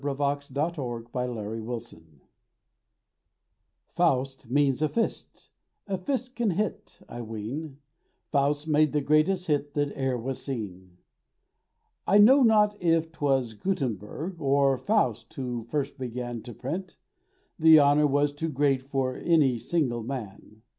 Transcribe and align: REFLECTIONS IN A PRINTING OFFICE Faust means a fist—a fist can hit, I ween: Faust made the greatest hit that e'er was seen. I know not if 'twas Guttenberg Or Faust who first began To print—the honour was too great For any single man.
REFLECTIONS 0.03 0.57
IN 0.57 0.57
A 0.57 1.03
PRINTING 1.11 1.67
OFFICE 1.67 1.95
Faust 3.89 4.49
means 4.49 4.81
a 4.81 4.89
fist—a 4.89 5.95
fist 5.99 6.35
can 6.35 6.49
hit, 6.49 7.01
I 7.07 7.21
ween: 7.21 7.77
Faust 8.31 8.67
made 8.67 8.93
the 8.93 9.01
greatest 9.01 9.45
hit 9.45 9.75
that 9.75 9.95
e'er 9.95 10.17
was 10.17 10.41
seen. 10.41 10.97
I 12.07 12.17
know 12.17 12.41
not 12.41 12.75
if 12.81 13.11
'twas 13.11 13.53
Guttenberg 13.53 14.41
Or 14.41 14.75
Faust 14.79 15.31
who 15.35 15.65
first 15.65 15.99
began 15.99 16.41
To 16.41 16.53
print—the 16.55 17.79
honour 17.79 18.07
was 18.07 18.31
too 18.33 18.49
great 18.49 18.81
For 18.81 19.15
any 19.15 19.59
single 19.59 20.01
man. 20.01 20.63